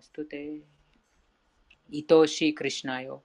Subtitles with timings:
[0.00, 0.62] ストテ
[1.90, 3.22] 愛しいクリシナよ。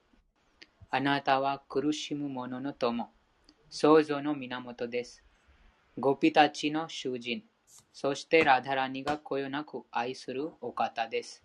[0.90, 3.10] あなたは苦しむ者の友、
[3.68, 5.22] 創造の源です。
[5.98, 7.42] ゴピたちの囚人、
[7.92, 11.42] そしてラダラニがこよなく愛するお方です。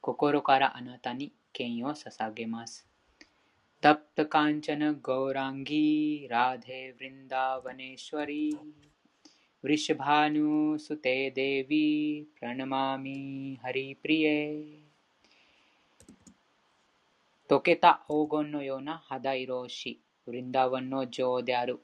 [0.00, 2.86] 心からあなたに権威を捧げます。
[3.84, 8.46] तप्त काञ्चन गौराङ्गी राधे वृन्दावनेश्वरी
[9.64, 11.86] वृषभानुसुते देवी
[12.38, 13.18] प्रणमामि
[13.64, 14.38] हरिप्रिये
[17.46, 21.78] 溶けた黄金のような肌色をし、ウリンダーワンの女王である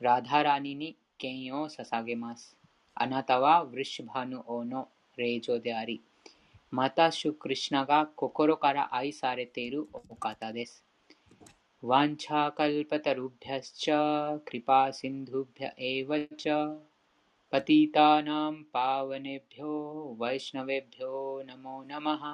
[0.00, 2.56] ラダラニに権威を捧げます。
[2.94, 6.02] あなたはウリシバヌ王の霊場であり、
[6.70, 10.84] またシュクリシナが心から愛されているお方です。
[11.82, 13.90] वाञ्छाकल्पतरुभ्यश्च
[14.46, 16.87] कृपासिन्धुभ्य एव च
[17.50, 19.72] पतितानां पावनेभ्यो
[20.20, 21.12] वैष्णवेभ्यो
[21.48, 22.24] नमो नमः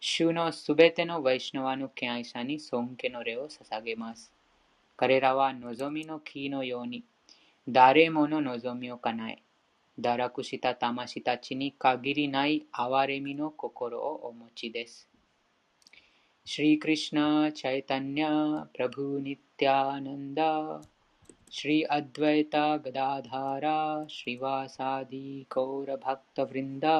[0.00, 4.32] 主のすべてのワイシナワの敬愛者に尊敬の礼を捧げます。
[4.96, 7.04] 彼らは望みの木のように、
[7.68, 9.42] 誰もの望みを叶え、
[10.00, 15.08] 堕落した魂たちに限りない憐れみの心をお持ちです。
[16.48, 18.26] श्री कृष्ण चैतन्य
[18.74, 20.38] प्रभु नित्यानंद
[21.53, 23.77] श्री अद्वैता गदाधारा
[24.09, 26.95] श्रीवासादि गौरभक्तवृन्दा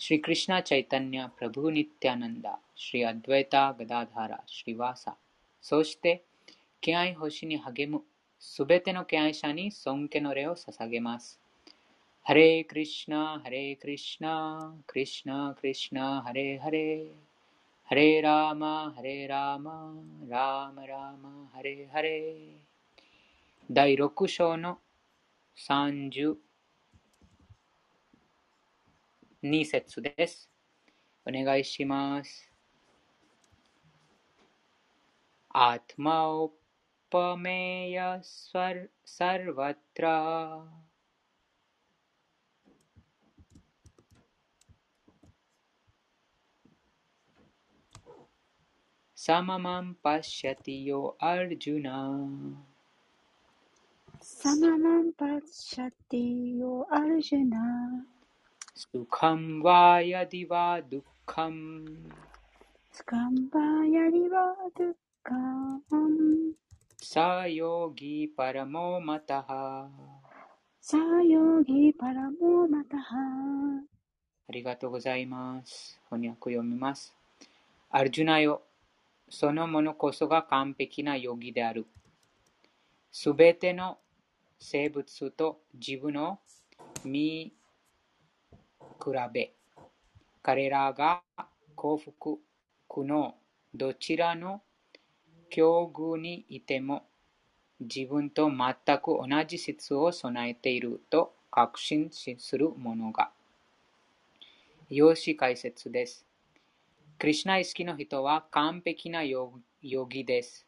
[0.00, 5.04] श्री कृष्ण चैतन्य प्रभु નિત્યાનંદા શ્રી અદ્વૈતા ગદાધારા ಶ್ರೀವಾಸ
[5.64, 6.12] ಸೋಷ್ಟೆ
[6.82, 7.98] ಕ್ಯಾಯ್ ಹೋಶಿನಿ ಹಗೆಮು
[8.42, 11.28] ಸುಬೆತೆನೊ ಕ್ಯಾಯ್ ಶಾನಿ ಸೋಂಕೆನೊ ರೆಯೊ ಸಸಗೆಮಾಸ್
[12.26, 13.12] ಹರೇ ಕೃಷ್ಣ
[13.44, 14.24] ಹರೇ ಕೃಷ್ಣ
[14.92, 16.86] ಕೃಷ್ಣ ಕೃಷ್ಣ ಹರೇ ಹರೇ
[17.86, 19.92] ハレラーマ、ハレラーマ、
[20.26, 22.56] ラーマラーマ、ハレハレー。
[23.70, 24.78] 第6章の
[25.68, 26.36] 32
[29.66, 30.48] 節です。
[31.26, 32.50] お願いします。
[35.50, 36.52] アトマオ
[37.10, 40.93] パメヤサルサルバトラ。
[49.26, 52.14] サママンパシャティヨアルジュナ
[54.20, 57.56] サママンパシャティヨアルジュナ
[58.74, 61.86] スカムワヤディワドカム
[62.92, 65.32] スカムワヤディワドカ
[65.96, 66.52] ム
[67.00, 69.88] サヨギパラモマタハ
[70.82, 73.16] サヨギパラモマタハ
[74.50, 75.98] ありがとうございます。
[76.10, 77.14] 翻訳を読みます。
[77.88, 78.60] アルジュナよ
[79.34, 81.86] そのものこそが完璧な容疑である。
[83.10, 83.98] すべての
[84.60, 86.38] 生物と自分を
[87.04, 87.52] 見
[88.80, 89.52] 比べ、
[90.40, 91.22] 彼らが
[91.74, 92.38] 幸福
[93.04, 93.34] の
[93.74, 94.62] どちらの
[95.50, 97.04] 境遇にいても
[97.80, 103.32] 自分と全く同じ質を備えていると確信する者が。
[104.90, 106.24] 用紙解説です。
[107.18, 110.66] クリシナ意識の人は完璧なヨギです。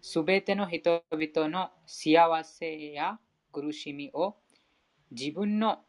[0.00, 3.18] すべての人々の幸せや
[3.52, 4.36] 苦しみを
[5.10, 5.80] 自分の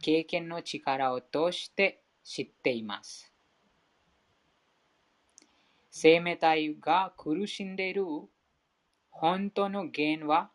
[0.00, 3.32] 経験の力を通して知っています。
[5.90, 8.04] 生命体が苦しんでいる
[9.10, 10.50] 本当の原因は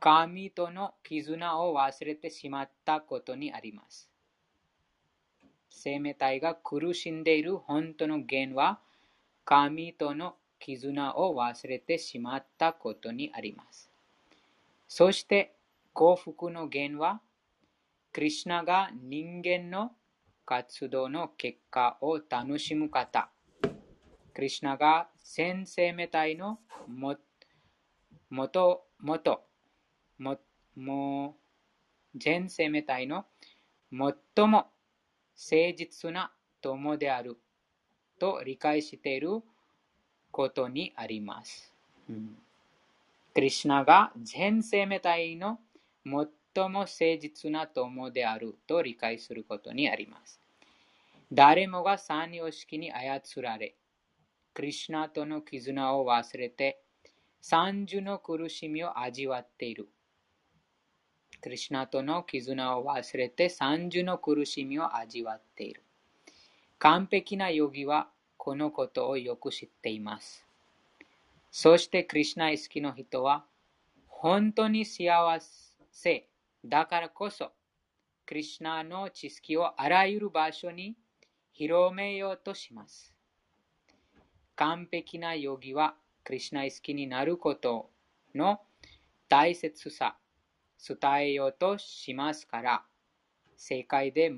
[0.00, 4.10] 神との絆を忘れてしまったことにあります。
[5.78, 8.80] 生命体が苦しんでいる本当の原因は
[9.44, 13.90] 神との絆を忘れてしまったことにあります。
[14.88, 15.54] そして
[15.92, 17.20] 幸福の原因は
[18.12, 19.92] クリュナが人間の
[20.44, 23.30] 活動の結果を楽しむ方。
[24.34, 27.16] クリュナが先生命体のも
[28.30, 29.44] もともと
[30.18, 30.38] も
[30.74, 31.36] も
[32.14, 33.26] 全生命体の
[33.90, 34.66] 最も
[35.38, 37.38] 誠実な友である
[38.18, 39.40] と理解している
[40.32, 41.72] ことにあります。
[42.10, 42.36] うん、
[43.32, 45.60] クリシナが全生命体の
[46.04, 46.88] 最も誠
[47.20, 50.40] 実な友であると理解することにあります。
[51.32, 53.76] 誰もが三様式に操られ、
[54.54, 56.80] クリシナとの絆を忘れて、
[57.40, 59.88] 三重の苦しみを味わっている。
[61.40, 65.82] クリシナとの絆を忘れて三重の苦しみを味わっている。
[66.78, 70.44] 完璧なヨギはこのことをよく知っています。
[71.50, 73.44] そしてクリシナ意識の人は
[74.06, 75.10] 本当に幸
[75.90, 76.26] せ
[76.64, 77.52] だからこそ
[78.26, 80.96] クリシナの知識をあらゆる場所に
[81.52, 83.14] 広めようとします。
[84.54, 85.94] 完璧なヨギは
[86.24, 87.90] クリシナ意識になること
[88.34, 88.60] の
[89.28, 90.16] 大切さ、
[90.78, 92.84] 伝えようとしますから、
[93.56, 94.30] 世界で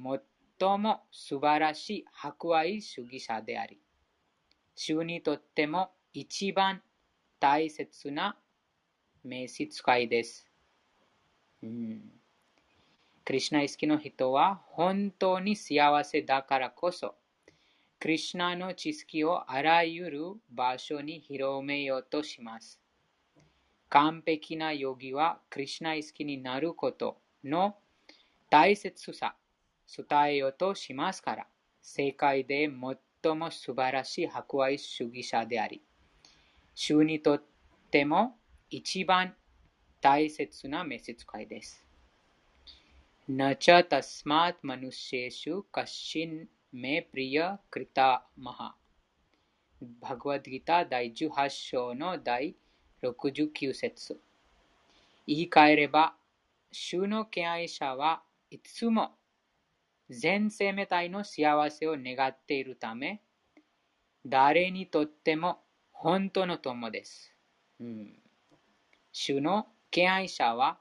[0.58, 3.78] 最も素晴らしい博愛主義者であり、
[4.74, 6.82] 主にとっても一番
[7.38, 8.36] 大切な
[9.22, 10.50] 召使いです。
[11.62, 12.00] うん、
[13.24, 17.14] クリシナ意識の人は本当に幸せだからこそ、
[17.98, 22.79] クリシナの知識をあらゆる場所に広めようとします。
[23.90, 27.76] 完璧なヨギはクリシナ意識になることの
[28.48, 29.34] 大切さ
[29.86, 31.46] 伝えようとしますから。
[31.82, 32.70] 世界で
[33.22, 35.82] 最も素晴らしい博愛主義者であり
[36.74, 37.42] 主にとっ
[37.90, 38.36] ても
[38.68, 39.34] 一番
[40.00, 41.84] 大切な召使いです。
[43.28, 48.74] なちゃたすまっマヌシェシュカシンメプリヤクリタマハ。
[50.00, 52.69] バグワッギタ第18章の第1
[53.02, 54.20] 69節
[55.26, 56.14] 言い換えれば、
[56.72, 59.12] 主の敬愛者はいつも
[60.08, 63.22] 全生命体の幸せを願っているため、
[64.26, 65.60] 誰にとっても
[65.92, 67.34] 本当の友です。
[67.78, 68.18] うん、
[69.12, 70.78] 主の敬愛者は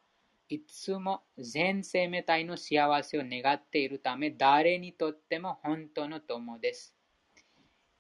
[0.50, 6.96] いつも全生命体の幸せを願っているため、誰にとっても本当の友です。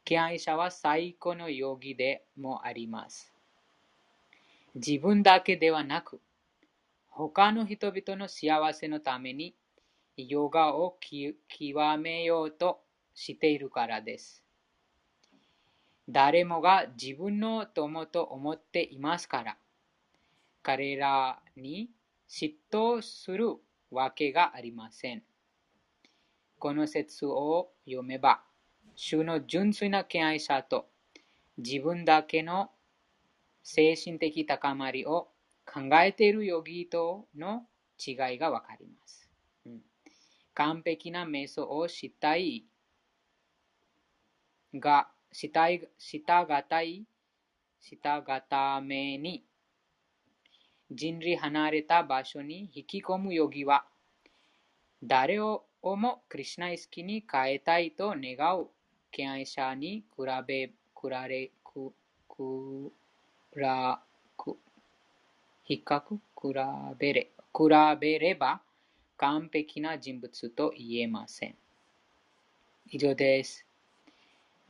[0.03, 3.31] 敬愛者は最高の容疑でもあります。
[4.85, 6.21] 自分だけではなく、
[7.07, 9.53] 他の人々の幸せのために
[10.15, 12.79] ヨガを極めようと
[13.13, 14.41] しているからです。
[16.07, 19.57] 誰もが自分の友と思っていますから、
[20.63, 21.89] 彼らに
[22.29, 23.57] 嫉妬する
[23.91, 25.23] わけがありません。
[26.57, 28.41] この説を読めば、
[28.95, 30.87] 主の純粋な敬愛者と
[31.57, 32.71] 自分だけの
[33.63, 35.29] 精神的高まりを
[35.65, 37.67] 考えているヨギとの
[38.05, 39.29] 違いがわかります。
[39.65, 39.81] うん、
[40.53, 42.65] 完璧な瞑想をしたい
[44.73, 47.05] が、したい、したがたい、
[47.79, 49.43] したがために
[50.91, 53.85] 人類離れた場所に引き込むヨギは、
[55.03, 58.67] 誰をもクリュナ意識に変えたいと願う
[59.11, 60.73] 敬愛者に比べ、比
[61.29, 61.93] べ、く、
[62.27, 62.91] く
[63.55, 63.99] ら、
[64.37, 64.57] く、
[65.63, 66.19] 比較、比
[66.99, 67.63] べれ、比
[67.99, 68.61] べれば
[69.17, 71.55] 完璧な人物と言えません。
[72.89, 73.65] 以上です。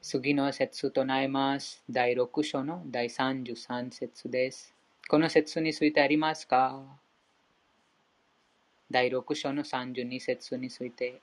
[0.01, 1.83] 次の説となります。
[1.89, 4.73] 第6章の第33節です。
[5.09, 6.81] この説についてありますか？
[8.89, 11.21] 第6章の32節について。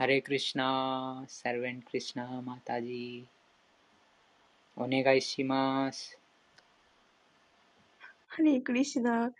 [0.00, 3.26] ハレクリシナ、サルベンクリシナ、マタジ
[4.74, 6.18] お願いします。
[8.26, 9.30] ハレークリシナ。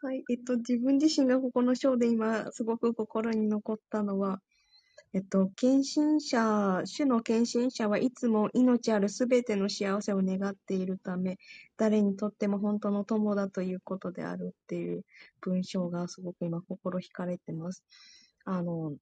[0.00, 0.22] はい。
[0.30, 4.40] えっと、自分自身がここの章で今、すごく心に残ったのは、
[5.12, 11.36] えっと、献身者、主の献身者はいつも命あるすべての幸せを願っているため、
[11.76, 15.04] 誰にとっても本当の友だということであるっていう
[15.40, 17.82] 文章がすごく今心惹かれてます。
[18.44, 18.94] あの、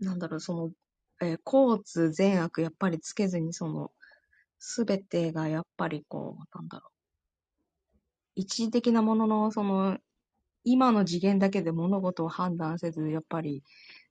[0.00, 0.70] なんだろう、その、
[1.22, 3.92] えー、交通善悪やっぱりつけずに、その、
[4.58, 6.90] すべてがやっぱりこう、なんだろう、
[8.36, 9.98] 一時的なものの、その、
[10.64, 13.62] 今の次元だけで物事を判断せず、やっぱり、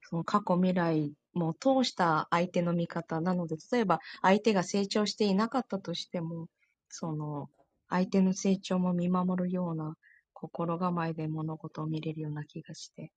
[0.09, 6.47] その過去未来も通した相手の見方なので、例えば相手が成長していなかったとしても、
[6.89, 7.49] その、
[7.89, 9.95] 相手の成長も見守るような
[10.33, 13.11] 心構えで物事を見れるような気がして、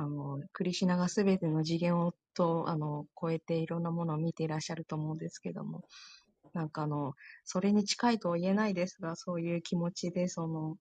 [0.00, 5.82] あの、クリシナがすべての次元をと、あの、超えていろんなものを見ていらっしゃると思うんですけども、
[6.54, 7.12] なんかあの、
[7.44, 10.76] それに近いとは言えないですが、そういう気持ちで、その、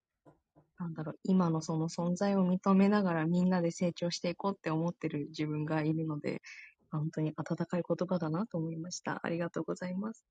[0.78, 6.42] なんだろう、今のその存在を認めながらみんなで成長していこうって思ってる自分がいるので、
[6.90, 9.20] 本当に温かい言葉だなと思いました。
[9.22, 10.26] ありがとうございます。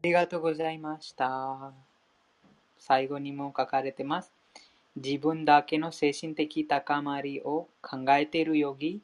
[0.00, 1.72] ありがとうございました。
[2.78, 4.37] 最後にも書かれてます。
[4.96, 9.00] 自分だけの精神的高まりを考えているヨギ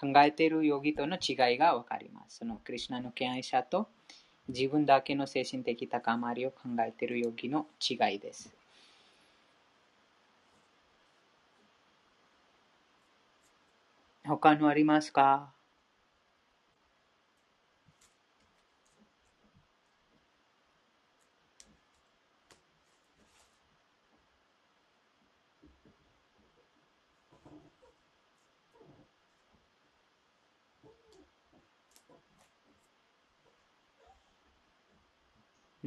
[0.00, 2.38] 考えているヨギとの違いがわかります。
[2.38, 3.88] そのクリュナの敬愛者と
[4.48, 8.52] 自分だけの精神的高まりを考えているヨギの違いです。
[14.24, 15.57] 他のありますか？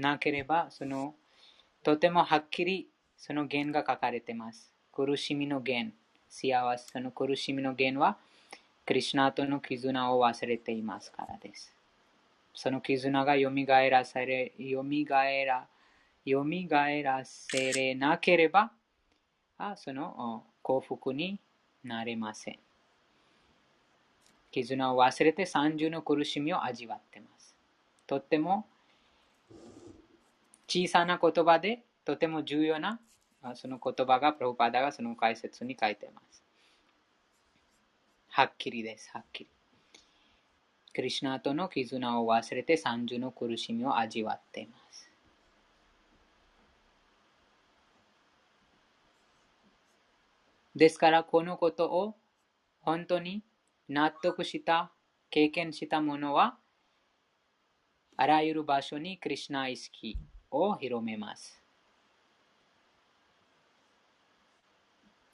[0.02, 1.16] なければ、その、
[1.84, 4.74] とてもはっきりその弦が書かれています。
[4.92, 5.94] 苦しみの弦、
[6.28, 8.18] 幸せ、その苦しみの弦は、
[8.86, 11.74] クリシュナとの絆を忘れていますからです。
[12.54, 13.50] その絆が蘇
[13.90, 14.84] らされ、蘇
[15.46, 15.68] ら、
[16.28, 16.44] 蘇
[17.04, 18.72] らせれなければ、
[19.58, 21.40] あその幸福に
[21.84, 22.60] なれません。
[24.52, 27.56] 絆を忘れて三重の苦しみを味わっています。
[28.06, 28.66] とっても
[30.74, 33.02] 小さな言葉でとても重要な
[33.56, 36.42] その言葉がプロパダがその解説に書いてます。
[38.30, 39.50] はっきりです、はっきり。
[40.94, 45.12] クリシュナとの絆を忘れて三重の苦しみを味わっています。
[50.74, 52.16] ですから、このことを
[52.80, 53.44] 本当に
[53.90, 54.90] 納得した、
[55.32, 56.56] 経験した者は、
[58.16, 60.18] あらゆる場所にクリシュナ意識
[60.52, 61.62] を広めます。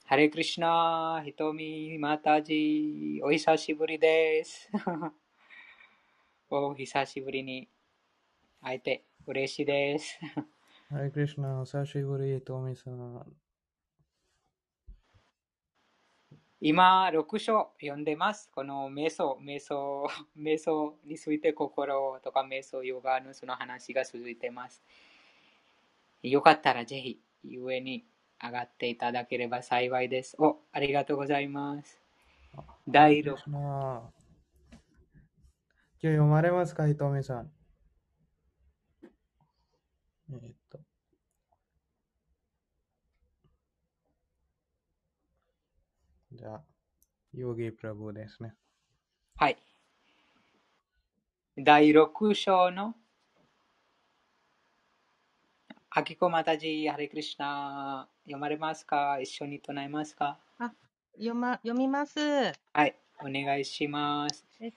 [0.04, 1.22] ハレクリシュナ、
[3.22, 4.70] お久しぶりです。
[6.48, 7.68] お久しぶりに
[8.62, 10.18] 会えて嬉しいです。
[10.88, 13.36] ハレクリシュナ、お久しぶり、トミさん。
[16.60, 18.50] 今、6章読んでます。
[18.52, 24.82] この瞑想、瞑想、 瞑想について心とか瞑想ヨガのその話が続いてます。
[26.22, 28.04] よかったらぜひ上に
[28.42, 30.36] 上がっていただければ幸いです。
[30.38, 32.00] お、ありがとうございます。
[32.88, 33.58] 第6ハレクリシュナ。
[36.00, 37.50] 今日読まれますか、ひとみさん。
[40.30, 40.78] えーっと。
[46.32, 46.62] じゃあ、
[47.32, 48.54] ヨギプラブですね。
[49.36, 49.56] はい。
[51.56, 52.94] 第6章の
[55.90, 60.72] アキコマタジ、ハレクリシュナ、読まれますか一緒に唱えますかあ、
[61.14, 62.18] 読ま、読みます。
[62.20, 62.52] は
[62.84, 64.72] い、お願いしますえ。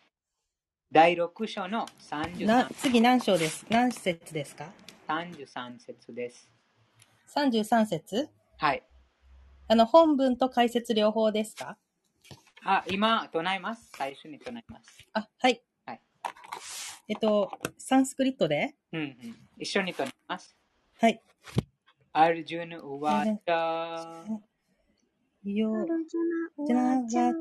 [0.91, 3.65] 第6章のな、33, 次何章です？
[3.69, 4.65] 何節ですか
[5.07, 6.49] ？33節です。
[7.35, 8.29] ?33 節？
[8.57, 8.83] はい。
[9.67, 11.77] あの、本文と解説両方ですか？
[12.63, 13.89] あ、今、唱えます。
[13.95, 14.97] 最初に唱えます。
[15.13, 15.61] あ、はい。
[15.85, 16.01] はい
[17.09, 18.75] えっと、サンスクリットで？
[18.93, 19.17] うんうん。
[19.59, 20.55] 一緒に唱えます。
[21.01, 21.20] はい。
[22.13, 24.24] アルジュヌ・ウワチャ
[25.46, 27.31] よ、じゃ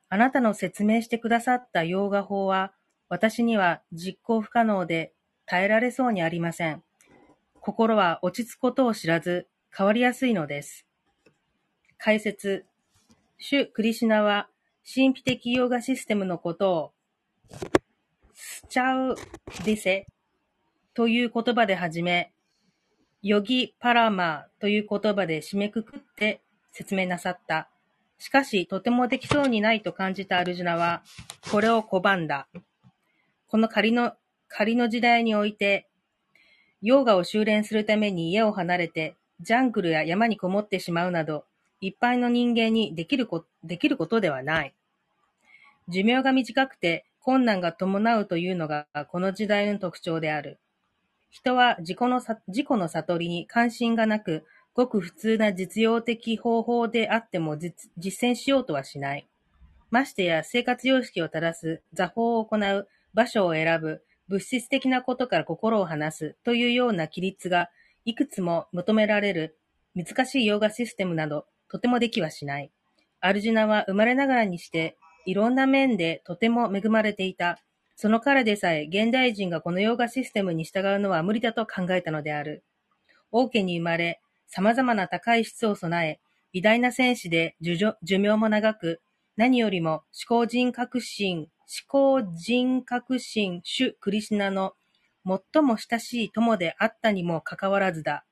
[0.09, 2.73] あなたの説明してくださった洋画法は、
[3.09, 5.13] 私には実行不可能で
[5.47, 6.83] 耐えられそうにありません。
[7.59, 10.85] 心は落ち着くことを知らず、変わりやすいのです。
[11.97, 12.65] 解説。
[13.39, 14.47] 主クリシナは、
[14.85, 16.91] 神秘的ヨガシステムのことを、
[18.55, 19.15] スチャウ
[19.65, 20.07] ディセ
[20.93, 22.31] という言葉で始め、
[23.21, 26.39] ヨギパラマーという言葉で締めくくって
[26.71, 27.69] 説明なさった。
[28.17, 31.03] しかし、とてもできそうにないと感じたアルジュナは、
[31.51, 32.47] これを拒んだ。
[33.49, 34.13] この仮の、
[34.47, 35.89] 仮の時代において、
[36.81, 41.43] ヨーガを修練するために家を離れて、ジャングルや山にこもってしまうなど、
[41.81, 44.73] 一般の人間にできるこできることではない。
[45.89, 50.59] 寿命が短くて困難が伴うというのがこの時代の特徴である。
[51.31, 57.89] 人は自己の自己の悟りに関心がなく、ごく普通な実用的方法であっても実
[58.29, 59.27] 践しようとはしない。
[59.89, 67.71] ましてや生活様式を正す、座法を行う、場所を選ぶ、物質的なことから心を離すというような規律が
[68.05, 69.57] いくつも求められる
[69.95, 72.71] 難しいヨーガシステムなどとてもできはしない。
[73.19, 77.59] アルジュナは生まれながらにしていろんな面でとても恵まれていた。
[77.95, 82.63] その彼でさえ現代人がこのヨーガシステムに従うのは無理だと考えたのである。
[83.31, 86.19] 王家に生まれ、様々な高い質を備え、
[86.53, 89.01] 偉大な戦士で寿命も長く、
[89.35, 91.49] 何よりも思考人革新、思
[91.87, 94.73] 考人革新主クリシナの
[95.25, 98.25] 最も親しい友であったにもかかわらずだ。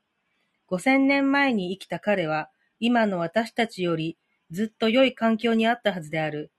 [0.68, 4.18] 五千年前に生きた彼は、今の私たちより
[4.52, 6.53] ずっと良い環境にあったはずである。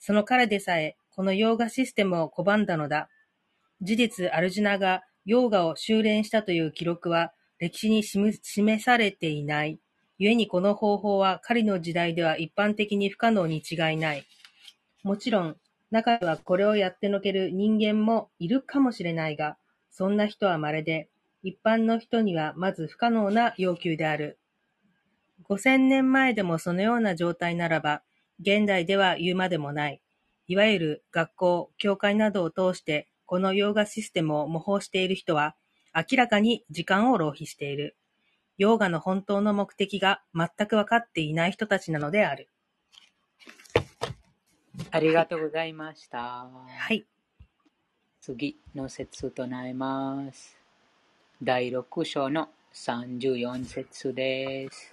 [0.00, 3.10] その彼でさえ、このヨーガシステムを拒んだのだ。
[3.82, 9.78] 事実、アルジュナがヨーガを修練したという記録は歴史に示されていない。
[10.18, 14.24] 故にこの方法は彼の時代では一般的に不可能に違いない。
[15.02, 15.56] もちろん、
[15.90, 19.58] 中にはこれをやってのける人間もいるかもしれないが、
[19.90, 21.08] そんな人は稀で、
[21.42, 24.38] 一般の人にはまず不可能な要求である。
[25.42, 28.02] 五千年前でもそのような状態ならば、
[28.40, 30.00] 現代では言うまでもない。
[30.48, 35.54] いわゆる学校、教会などを通してこのヨーガシステムを模倣している人は、
[35.94, 37.96] 明らかに時間を浪費している。
[38.58, 42.48] ヨーガの本当の目的が全くわかっていない人たちなのである。
[44.90, 46.18] ありがとうございました。
[46.18, 47.06] はい。
[48.20, 50.58] 次の説となります。
[51.40, 54.92] 第6章の34節です。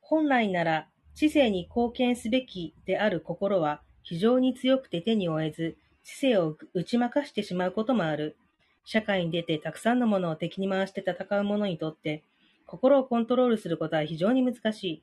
[0.00, 8.36] 本来なら、知性に貢献すべきである心は、非常に強くて手に負えず、知性を打ち負かしてしまうこともある。
[8.84, 12.24] 社会に出てたくさんのものを敵に回して戦う者にとって、
[12.66, 15.02] 心をコントロールすることは非常に難しい。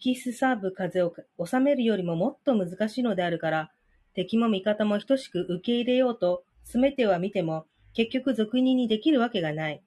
[0.00, 3.70] 吹きすさぶ風を収めるよりももっと難しいのであるから、
[4.14, 9.82] 敵も味方も等しく受け入れようと、詰めてはみても、結局俗人にできるわけがない。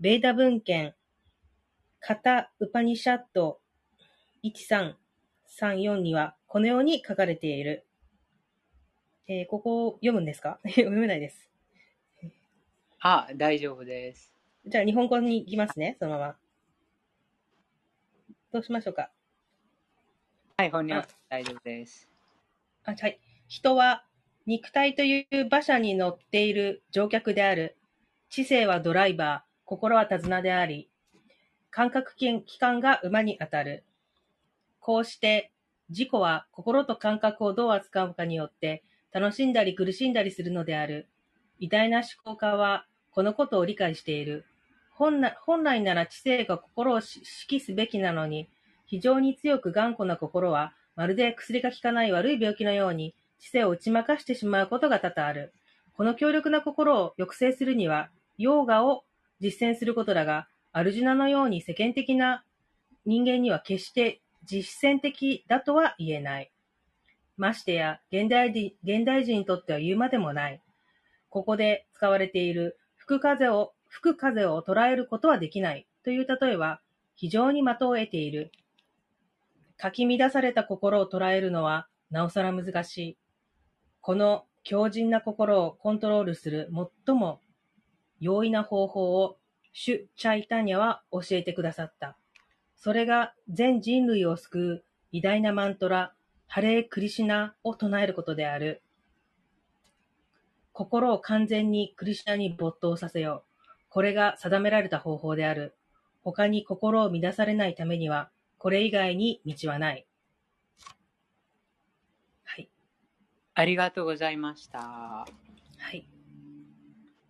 [0.00, 0.94] ベーダ文献、
[2.00, 3.60] カタ・ウパニシャット
[4.44, 7.86] 1334には、このように書かれている。
[9.28, 10.58] えーここを読むんですか？
[10.66, 11.48] 読めないです。
[13.00, 14.34] あ、大丈夫です。
[14.66, 16.38] じゃあ日本語に行きますね、そのまま。
[18.52, 19.12] どうしましょうか？
[20.58, 22.08] はい、翻訳大丈夫です。
[22.86, 23.20] あはい。
[23.46, 24.04] 人は
[24.46, 27.76] 肉体という馬車に乗っている乗客である。
[28.30, 30.88] 知性はドライバー、心は手綱であり、
[31.70, 33.84] 感覚器官が馬に当たる。
[34.80, 35.52] こうして、
[35.90, 41.06] 自己は心と感覚をどう扱うかによって、楽しんだり苦しんだりするのである。
[41.58, 44.46] 偉大な思考家は、このことを理解している。
[44.88, 48.48] 本来なら知性が心をし指揮すべきなのに、
[48.86, 55.52] 非常に強く頑固な心は、まるで薬が効かない悪い病気のように、知性を打ち負かしてしまうことが多々ある。
[55.96, 59.04] この強力な心を抑制するには、ヨーガを
[59.40, 62.44] 実践することだが、アルジュナのように世間的な
[63.04, 66.50] 人間には決して実践的だとは言えない。
[67.36, 70.60] ましてや、現代人現代人にとっては言うまでもない。
[71.28, 76.80] ここで使われている吹く風を、吹く風を捉えることはできないという例えは
[77.14, 78.52] 非常に的を得ている。
[79.76, 83.18] かき乱された心を捉えるのはなおさら難しい。
[84.00, 86.70] この強靭な心をコントロールする
[87.06, 87.40] 最も
[88.20, 89.36] 容易な方法を
[89.72, 92.16] シュ・チャイタニャは教えてくださった。
[92.76, 96.14] それが全人類を救う偉大なマントラ、
[96.46, 98.82] ハレー・クリシナを唱えることである。
[100.72, 103.82] 心を完全にクリシナに没頭させよう。
[103.88, 105.74] これが定められた方法である。
[106.22, 108.30] 他に心を乱されないためには、
[108.66, 110.04] これ以外に道はない。
[112.42, 112.68] はい。
[113.54, 114.80] ありがとうございました。
[114.80, 115.26] は
[115.92, 116.04] い。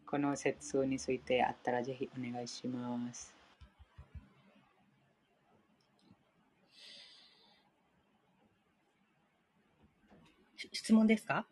[0.07, 3.35] この説についてあったらぜひお願いします。
[10.57, 11.45] し質問ですか？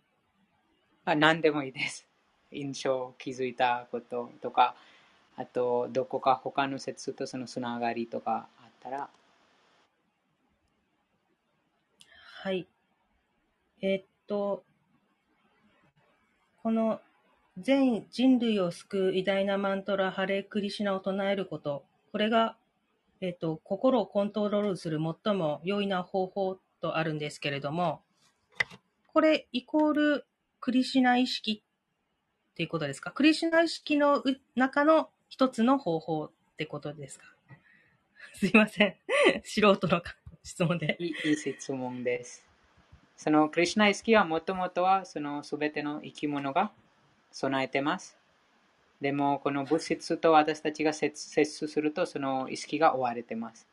[1.05, 2.09] あ何でもいいです。
[2.51, 4.77] 印象、気づいたこととか、
[5.37, 9.11] あと、どこか他の説とそのつながりとかあったら、
[12.45, 12.67] はい。
[13.81, 14.65] えーっと、
[16.63, 17.01] この
[17.57, 22.59] 全人類を救う偉大なマントラ、ハレクリシュナを唱えること、これが、
[23.23, 28.03] えーっと、心をコントロールする最も良いな方法とあるんですけれども、
[29.07, 30.27] これイコール
[30.61, 33.11] クリシュナ意識っていうことですか？
[33.11, 34.23] クリシュナ意識の
[34.55, 37.25] 中の一つの方法ってことですか？
[38.37, 38.97] すいません。
[39.45, 40.03] 素人の
[40.45, 40.97] 質問で。
[40.99, 42.47] いい質問です。
[43.17, 46.71] そのクリシュナ意識はもともとはそのすべての生き物が
[47.33, 48.17] 備えてます。
[49.01, 53.67] でも、この物質と私たちが接接すると、その意識が追われてます。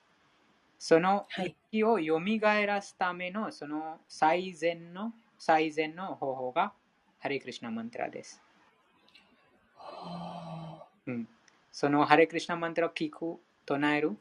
[0.80, 1.56] その意はい。
[1.72, 2.20] 識を蘇
[2.66, 6.74] らすためのその最善の最善の方法が
[7.20, 8.42] ハレクリシュナマントラです。
[9.76, 11.28] はうん、
[11.72, 14.18] そのハレクリシュナマントラを聞く、唱える、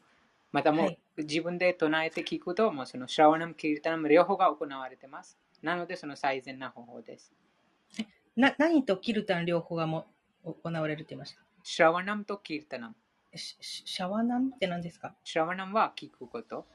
[0.51, 5.37] またもう、はい自分で唱えて聞くと、もうそのシャワナム、キリタナム両方が行われてます。
[5.61, 7.31] なので、その最善な方法です。
[7.99, 8.03] あ
[8.35, 10.07] な、何とキルタン両方がも
[10.43, 11.41] 行われるって言いました？
[11.63, 12.95] シャワナムとキリタナム。
[13.35, 15.13] シャワナムって何ですか？
[15.23, 16.65] シャワナムは聞くこと。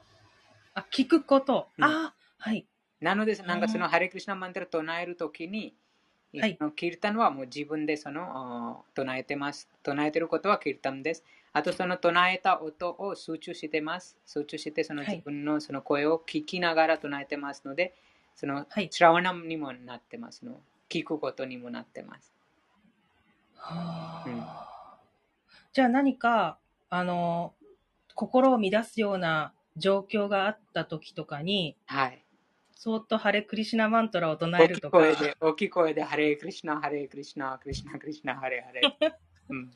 [0.75, 1.67] あ、聞くこと。
[1.77, 2.65] うんああ、はい。
[3.01, 5.75] なので、なんかそあのハレクリシュナマントラを唱えるときに、
[6.41, 9.69] はいキルタンはもう自分でその唱えてます。
[9.83, 11.23] 唱えてることはキルタンです。
[11.53, 14.17] あとその唱えた音を集中してます。
[14.25, 17.93] 集中してそのはい自分のその声を聞きながら唱えてますので、
[18.35, 20.59] そのはいシラワナムにもなってますの。
[20.89, 22.33] 聞くことにもなってます。
[23.55, 24.67] はあうん
[25.77, 26.57] じゃあ何か、
[26.89, 27.53] あの、
[28.15, 32.25] 心を乱すような状況があった時とかに、はい。
[32.79, 34.99] そーっとハレクリシュナマントラを唱大きいえるとか。
[34.99, 38.81] 声で、大きい声で、ハレクリシュナ、ハレクリシュナ、クリシュナ、クリシュナ、ハレハレ。
[39.49, 39.71] うん、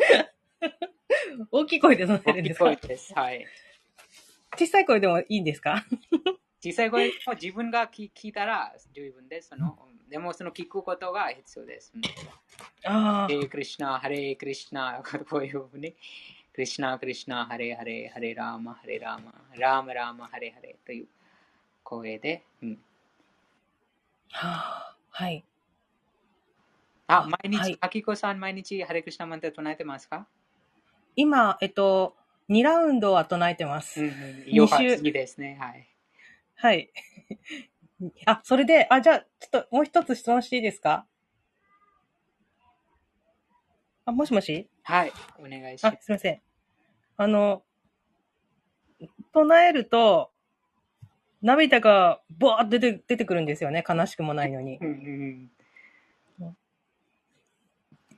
[1.51, 2.65] 大きい声で唱える大きいんですか？
[2.65, 3.13] 声です。
[3.13, 3.45] はい。
[4.57, 5.83] 小さい声でもいいんですか？
[6.63, 9.49] 小さい声も自分が聞聞いたら十分です。
[9.49, 11.91] そのでもその聞くことが必要です。
[11.95, 12.01] うん
[12.83, 15.95] ああハレクリシナ、ハレクリシナ、こういうふうに、
[16.53, 21.07] クリシナ、クリシナ、ハレハレ、ハレラーマ、ハレラーマ、ラーマラーマ、ハレハレという
[21.83, 22.43] 声で。
[22.61, 22.79] うん、
[24.31, 24.47] は
[24.93, 25.45] あ、はい。
[27.07, 30.27] あ、毎日、はいあきこさん、毎日ハレクリシナマントラ唱えてますか？
[31.15, 32.15] 今、えっと、
[32.47, 34.01] 2ラウンドは唱えてます。
[34.01, 34.11] うんう
[34.49, 35.57] ん、よか二週いいですね。
[35.59, 35.87] はい。
[36.55, 36.91] はい。
[38.25, 41.05] あ、それで、あ、じゃあ、ちょっともう一つ質問していいですか？
[44.05, 44.69] あ、もしもし？
[44.83, 46.05] はい、お願いしあま、す。
[46.05, 46.41] すみません。
[47.17, 47.63] あの、
[49.33, 50.31] 唱えると、
[51.41, 53.83] 涙がボーって出て出てくるんですよね。
[53.87, 54.77] 悲しくもないのに。
[54.77, 55.51] うんうん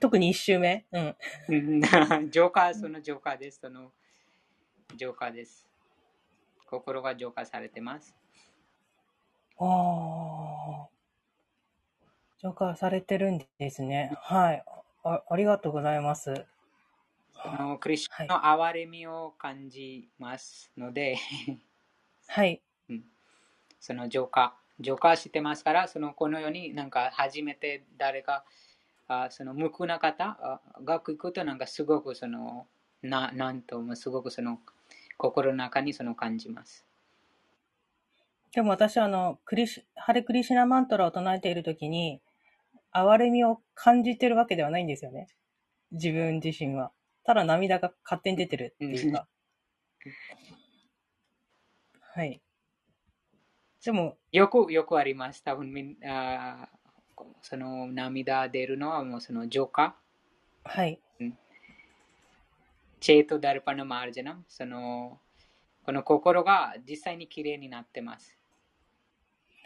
[0.00, 0.84] 特に一周目。
[0.92, 1.16] うん。
[1.48, 3.60] うんジョーカー、そのジョーカーです。
[3.62, 3.90] その
[4.96, 5.66] ジョーカーです。
[6.68, 8.14] 心が浄化されてます。
[9.58, 10.88] ああ。
[12.38, 14.12] 浄化されてるんですね。
[14.20, 14.64] はい。
[15.04, 16.44] あありがとうございます。
[17.42, 21.16] そのクリスチャンの憐れみを感じますので、
[22.28, 22.62] はい。
[23.84, 28.42] その浄化、浄化してますから、そのこのようになんか初めて誰か、
[29.08, 32.66] あその無垢な方あが聞くとなんかすごくその、
[33.02, 34.58] ななんともすごくその
[35.18, 36.86] 心の中にその感じます。
[38.54, 42.22] でも私はあの、クリシ、ハレクリシナマントラを唱えているときに、
[42.90, 45.26] 憐れみを感じてるわけではないんですよね。
[45.92, 46.90] 自分自身は。
[47.24, 49.26] ただ涙が勝手に出てるっていうか。
[52.16, 52.40] はい。
[53.84, 55.44] でも、よくよくあります。
[55.44, 56.68] 多分みんあ
[57.42, 59.96] その涙出るのはもうその浄化、
[60.64, 61.00] はい。
[63.00, 65.18] チェートダルパナマージャナム、その
[65.84, 68.38] この心が実際にきれいになってます。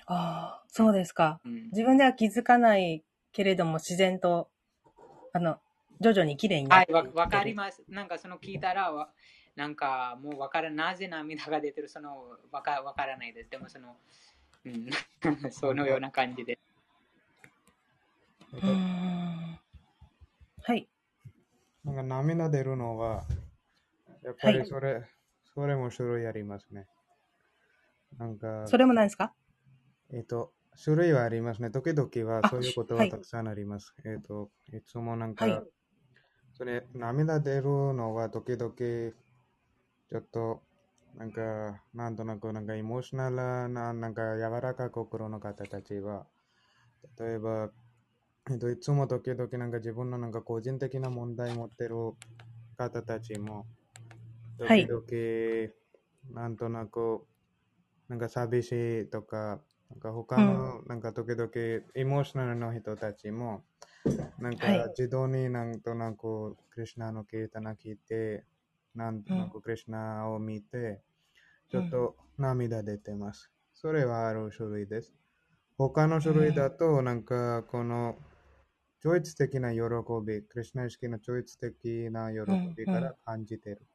[0.07, 1.41] ああ、そうですか。
[1.45, 4.49] うん自分では気づかないけれども自然と、
[5.33, 5.61] あの、
[6.01, 7.15] 徐々に綺麗になはい、っていってる。
[7.15, 7.85] わわかります。
[7.89, 9.11] なんかその聞いたら、わ
[9.59, 13.51] なんかもうわからなぜ涙が出てる、そのわかわからないです。
[13.51, 13.97] でもその、
[14.65, 14.89] うん、
[15.51, 16.61] そのような感じで。
[18.53, 19.59] うーん。
[20.63, 20.89] はい。
[21.85, 23.25] なんか涙出るのは、
[24.23, 25.03] やっぱりそれ、
[25.53, 26.87] それも種類ありますね。
[28.17, 29.35] なんか、それも何ですか？
[30.11, 30.53] えっと、
[30.85, 31.71] 種類はありますね。
[31.71, 33.93] 時々はあそういうことははいたくさんあります。
[34.05, 35.69] えっと、いつもなんか、はい
[36.55, 37.63] それ、涙出る
[37.95, 38.73] のは時々、
[40.11, 40.63] ちょっと、
[41.15, 43.37] なんか、なんとなく、なんか、エモーショナル
[43.73, 46.27] な、なんか、柔らか心の方たちは、
[47.19, 47.73] 例えば、
[48.51, 51.97] えっと、いつも時々、なんか自分のなんか個人的な問題持ってる
[52.77, 53.69] 方たちも、
[54.61, 54.87] はい。
[54.87, 57.27] 時々、なんとなく、
[58.09, 61.51] なんか寂しいとか、なんか他の、なんか時々、
[61.95, 63.65] エモーショナルの人たちも、
[64.39, 64.93] なんかはい。
[64.99, 68.47] 自動になんとなく、クリシナのキータナ聞いて、
[68.99, 71.01] なんとなくクリシナを見て、
[71.71, 73.49] ちょっと涙出てます。
[73.73, 75.15] それはある種類です。
[75.77, 78.17] 他の種類だと、なんかこの、
[79.01, 79.81] 超越的な喜
[80.27, 82.41] び、クリシナ意識の超越的な喜
[82.77, 83.87] びから感じてる。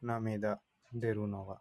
[0.00, 0.60] 涙
[0.94, 1.60] 出るのは。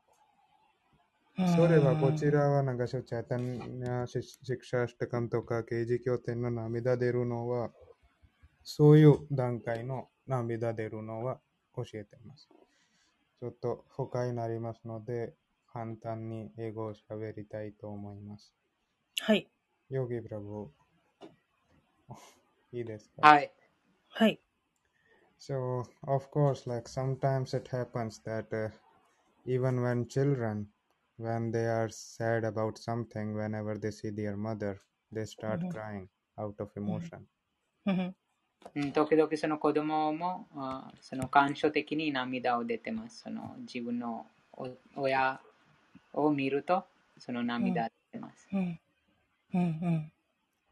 [1.56, 7.72] それはこちらはなんかシャタンヤシシクシャシタカムとか刑事経典の涙出るのは
[8.64, 11.40] そういう段階の涙出るのは
[11.76, 12.48] 教えてます。
[13.41, 15.35] ちょっと深いなりますので
[15.73, 18.55] 簡単に英語を喋りたいと思います。
[19.21, 19.49] はい。
[19.91, 20.71] ヨギブラブ
[22.73, 23.53] いいですかは い。
[24.09, 24.41] はい。
[25.39, 28.71] So, of course, like sometimes it happens that uh,
[29.47, 30.67] even when children,
[31.19, 34.81] when they are sad about something, whenever they see their mother,
[35.13, 35.71] they start Mhm.
[35.71, 37.27] crying out of emotion.
[37.87, 38.17] うんうんうん
[38.93, 43.23] 時々その子供もあその感傷的に涙を出てます。
[43.23, 45.41] その自分のお親
[46.13, 46.85] を見ると
[47.19, 48.49] その涙出てます。
[48.53, 48.79] うん
[49.55, 50.13] うん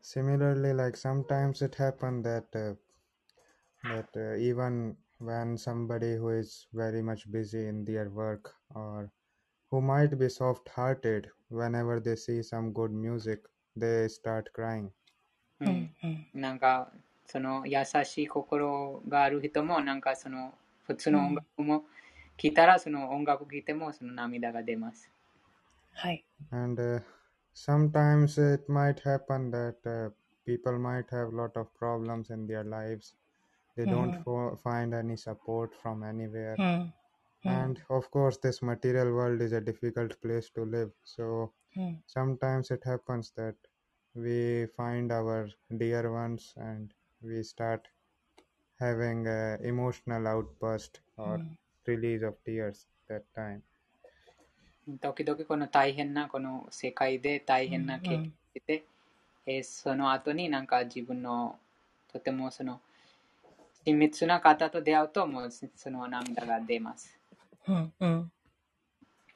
[0.03, 2.77] Similarly, like sometimes it happens that uh,
[3.89, 9.11] that uh, even when somebody who is very much busy in their work or
[9.71, 13.41] who might be soft-hearted, whenever they see some good music,
[13.75, 14.91] they start crying.
[15.61, 16.93] うんうんうんなんか
[17.29, 20.55] その優しい心がある人もなんかその
[20.87, 21.85] 普通の音楽も
[22.37, 25.11] 聴いたらその音楽聴いてもその涙が出ます。
[25.95, 26.25] はい。
[26.51, 27.01] And uh,
[27.53, 30.09] sometimes it might happen that uh,
[30.47, 33.15] people might have a lot of problems in their lives.
[33.77, 34.25] They don't Mhm.
[34.25, 36.59] fo- find any support from anywhere.
[36.59, 36.95] うん
[37.45, 40.93] うん And of course, this material world is a difficult place to live.
[41.05, 42.03] So うん。
[42.07, 43.57] sometimes it happens that
[44.15, 47.88] we find our dear ones and we start
[48.80, 53.64] having a emotional outburst or うん release of tears that time.
[55.00, 58.24] 時々この大変なこの世界で大変な経験を
[58.60, 58.84] して、
[59.46, 61.58] えーその後になんか自分の
[62.12, 62.82] とてもその
[63.86, 67.20] 親密な方と出会うともうその涙が出ます。
[67.68, 68.32] うんうん。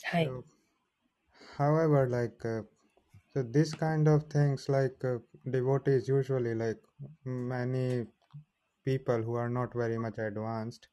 [0.03, 0.25] はい。
[0.25, 0.43] So,
[1.57, 2.63] however, like, uh,
[3.32, 5.18] so this kind of things, like uh,
[5.50, 6.80] devotees usually, like
[7.24, 8.06] many
[8.84, 10.88] people who are not very much advanced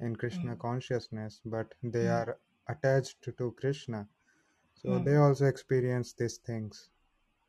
[0.00, 0.58] in Krishna Mm.
[0.58, 2.12] consciousness, but they Mm.
[2.18, 4.08] are attached to Krishna.
[4.74, 5.04] So Mm.
[5.04, 6.90] they also experience these things.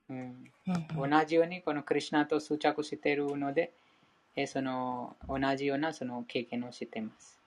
[0.09, 0.51] うん
[0.97, 3.71] うん同じようにこのクリュナと執着しているので、
[4.35, 7.39] えーその同じようなその経験をしています。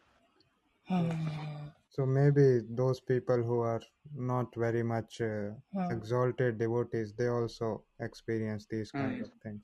[0.91, 1.73] うん。
[1.98, 3.82] So maybe those people who are
[4.16, 5.92] not very much uh, Mm.
[5.92, 9.24] exalted devotees, they also experience these kind Mm.
[9.24, 9.62] of things.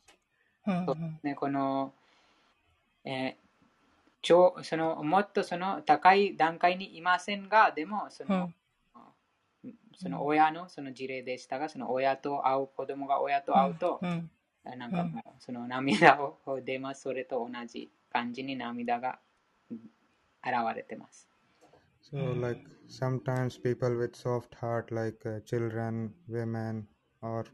[1.21, 1.93] ね、この、
[3.05, 3.43] えー
[4.25, 8.51] 超そのもっとその高い段階にいませんが、でもその、
[9.97, 14.31] その親のその事例でしたが、その親と会う子供が親と会うと、うん
[14.63, 17.01] なんかもうその涙を出ます。
[17.01, 19.19] それと同じ感じに涙が
[19.69, 19.77] うん
[20.41, 21.32] 現れてます。
[22.02, 22.40] So, Mm.
[22.40, 26.86] like sometimes people with soft heart, like uh, children, women,
[27.20, 27.44] or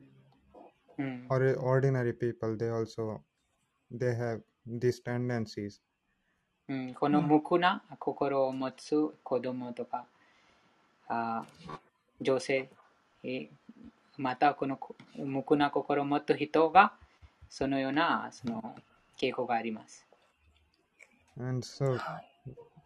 [0.96, 3.20] うん、 or ordinary people, they also
[3.90, 5.80] they have these tendencies.
[6.68, 10.06] うん、この無垢な心を持つ子供とか、
[11.08, 11.44] あ
[12.20, 12.68] 女性、
[13.24, 13.48] えー
[14.16, 16.92] またこのこ無垢な心を持つ人が
[17.50, 18.76] そのようなその
[19.18, 20.06] 傾向があります。
[21.36, 22.27] And so, はい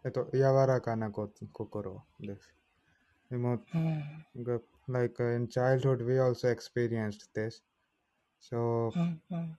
[0.04, 2.54] えっと、柔らかなこ心です。
[3.30, 4.44] でも、うん。
[4.44, 7.62] が like uh, in childhood, we also experienced this.
[8.40, 9.58] So, うんうん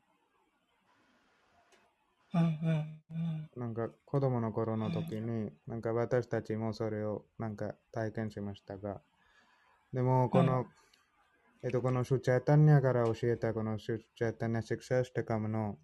[3.55, 9.01] なんか子供の頃の時に、なんか私たちもそれをなんか体験しましたが、
[9.93, 10.65] でもこの、
[11.63, 15.77] えっと、このシュチャタニャから教えたこのシュチャタニャシクシャステカムの、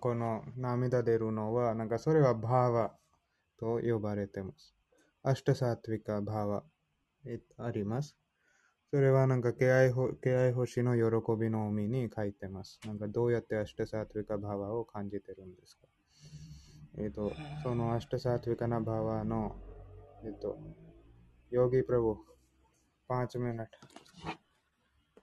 [0.00, 2.92] この涙出るのは、なんかそれはバーワ
[3.58, 4.74] と呼ばれてます。
[5.22, 6.64] アシュタサトヴィカバーワ
[7.58, 8.16] あります。
[8.90, 12.80] それはなんか敬愛敬愛星の喜びの海に書いてます。
[12.86, 15.86] なんかどうやってアシュタサトヴィカバーワを感じてるんですか？
[16.96, 19.54] えっ、と、そのアシュタサトヴィカナバーワの、
[20.24, 20.58] えっ、と、
[21.50, 22.16] ヨギプラブ、
[23.08, 23.66] 5 minutes.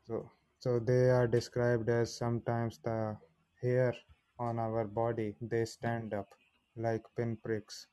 [0.08, 3.18] So, so they are described as sometimes the
[3.62, 3.94] hair
[4.39, 6.35] on our body they stand up
[6.77, 7.89] like pinpricks.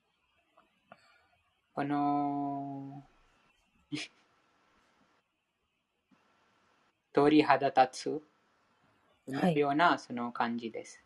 [1.74, 3.04] この
[7.14, 8.22] 鳥肌立
[9.28, 11.04] つはいようなその感じです。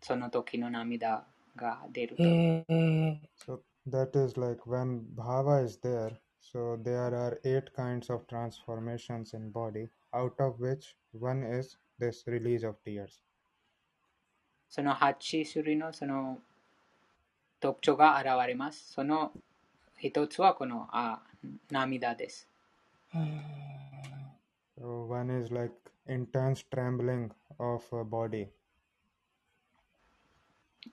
[0.00, 2.22] その時の涙が出ると。
[2.22, 3.20] へえ。
[3.36, 6.16] So that is like when bhava is there.
[6.40, 12.24] So there are eight kinds of transformations in body, out of which one is this
[12.26, 13.22] release of tears.
[14.69, 16.39] その8種類のその
[17.59, 18.93] 特徴が現れます。
[18.93, 19.31] その
[19.97, 21.21] 一つはこのあ
[21.71, 22.47] 涙です。
[23.13, 23.41] うん
[24.79, 25.73] So one is like
[26.07, 28.47] intense trembling of a body.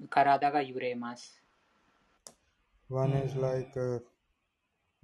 [0.08, 1.42] 体が揺れます。
[2.88, 4.00] One is like a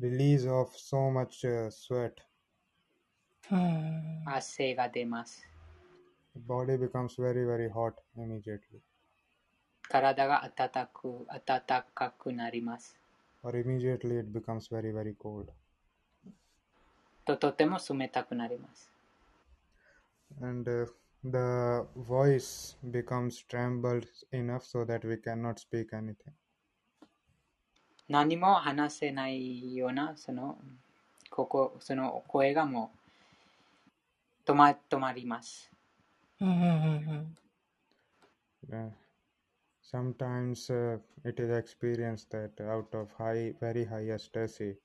[0.01, 2.13] release of so much uh, sweat.
[3.53, 5.50] うん汗が出ます。
[6.35, 8.81] The body becomes very very hot immediately,
[9.89, 12.97] 体が温く暖かくなります。
[13.43, 15.47] or immediately it becomes very very cold.
[17.25, 18.91] ととても冷たくなります。
[20.41, 20.87] and uh,
[21.25, 26.35] the voice becomes trembled enough so that we cannot speak anything.
[28.09, 30.59] 何も話せないようなその
[31.31, 32.91] ここその声がも
[34.47, 35.71] う止ま止まります。
[36.41, 36.57] うんうんう
[37.13, 37.37] ん。
[38.73, 38.91] Uh,
[39.83, 44.77] sometimes uh, it is experienced that out of high, very high ecstasy,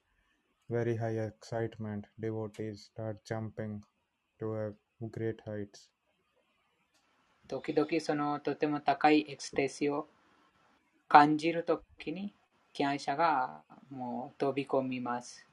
[0.69, 3.83] very high excitement, devotees start jumping
[4.39, 4.73] to a
[5.11, 5.89] great heights.
[7.47, 10.07] 時々そのとても高いエクステーシを
[11.07, 12.33] 感じるときに、
[12.73, 15.45] 機愛者がもう飛び込みます。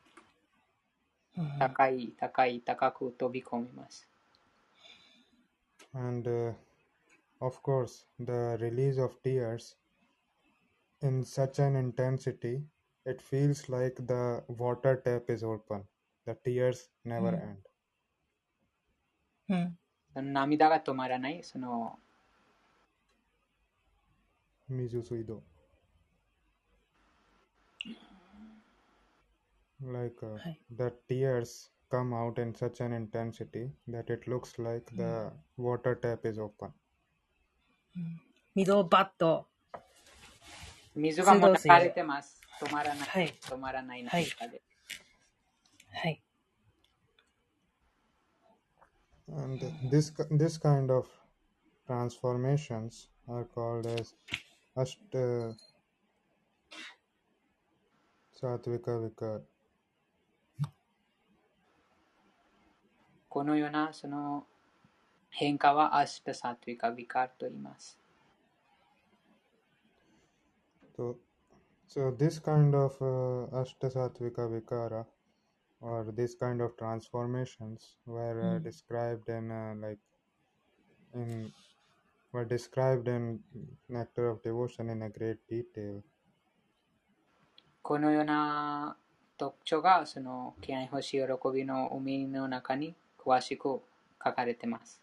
[1.37, 4.12] うん高い、高い、高く飛び込みます。
[5.94, 6.54] And uh,
[7.42, 9.76] of course, the release of tears
[11.02, 12.64] in such an intensity,
[13.06, 15.84] it feels like the water tap is open.
[16.26, 17.42] The tears never Mm.
[17.42, 17.58] end.
[19.50, 19.78] うん
[20.14, 22.00] その涙が止まらない、その
[24.70, 25.44] Mizusuido.
[29.82, 34.86] Like uh, はい the tears come out in such an intensity that it looks like
[34.96, 36.74] the water tap is open.
[38.56, 39.48] 水をバッと。
[40.96, 42.42] 水がもう流れてます。
[42.60, 43.08] 止まらない。
[43.08, 44.62] はい止まらないはい中で。
[45.94, 46.22] はい。
[49.30, 49.60] And
[49.92, 51.08] this ki- this kind of
[51.86, 54.16] transformations are called as
[54.76, 55.56] Ashta
[58.40, 59.42] Satvika Vikar.
[63.43, 64.47] このようなその
[65.29, 67.99] 変化はアシュタサトゥイカビカーと言います。
[70.97, 71.17] So,
[71.89, 75.05] so this kind of uh, Ashtasatvika Vikara
[75.81, 78.63] or this kind of transformations were uh, Mm.
[78.63, 79.99] described in uh, like
[81.13, 81.53] in
[82.31, 83.41] were described in
[83.89, 86.05] Nectar of Devotion in a great detail.
[87.83, 88.97] このような
[89.37, 93.81] 特徴がその気合星喜びの海の中に詳しく
[94.25, 95.01] 書かれています。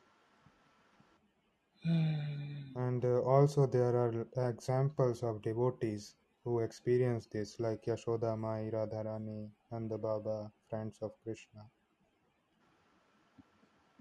[1.86, 2.40] うん
[2.76, 9.50] And uh, also there are examples of devotees who experience this like Yashoda Mai, Radharani,
[9.72, 11.66] Nanda Baba, friends of Krishna.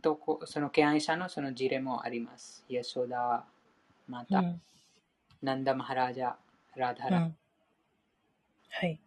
[0.00, 2.64] とこその敬愛者のその事例もあります。
[2.68, 3.44] イエソダ、
[4.06, 4.60] また、うん
[5.40, 6.34] ナンダマハラジャ、
[6.74, 7.18] ラダラ。
[7.18, 7.36] うん
[8.70, 9.00] はい。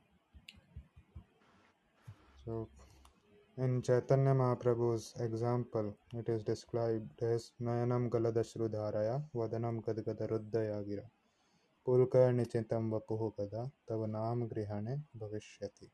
[2.45, 2.67] So,
[3.58, 11.04] in Chaitanya Mahaprabhu's example, it is described as Nayanam Galadashrudharaya Vadanam Gadgadaruddhaya Gira
[11.86, 15.88] Pulkar Nichitam Vapuhu Gada Tavanam Grihane Bhavishyati.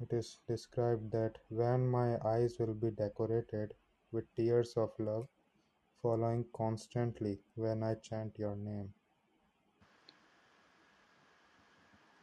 [0.00, 3.72] It is described that when my eyes will be decorated
[4.10, 5.26] with tears of love
[6.02, 8.92] following constantly when I chant your name.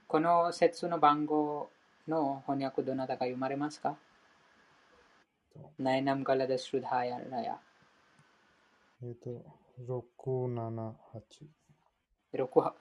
[0.07, 1.69] この説の番号
[2.08, 3.96] の翻訳どなたか読まれますか？
[5.78, 7.58] ナイナムガラダシュダハヤラヤ。
[9.02, 9.44] えっと、
[9.88, 10.94] 678。
[12.34, 12.74] 6は、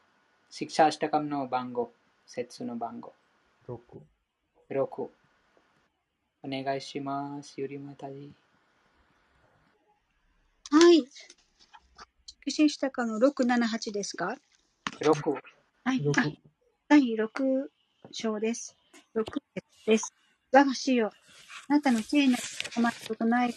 [0.49, 1.93] シクシャーシタカムの番号、
[2.25, 3.13] 節の番号。
[3.67, 3.77] 6。
[4.71, 4.87] 6。
[5.01, 5.11] お
[6.45, 7.61] 願いします。
[7.61, 8.33] ゆりまたじ。
[10.71, 11.03] はい。
[12.47, 14.35] 出身したかの678ですか
[14.99, 15.31] ？6。
[15.31, 15.41] はい。
[15.85, 16.37] あ6
[16.87, 17.67] 第6
[18.11, 18.75] 章です。
[19.15, 19.23] 6
[19.55, 20.13] 節です。
[20.51, 21.11] 我が主よ、
[21.69, 23.53] あなたの聖なる止まることない、